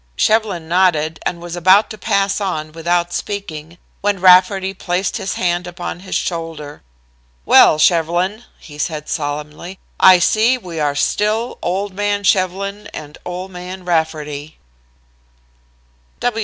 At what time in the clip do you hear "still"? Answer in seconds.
10.95-11.59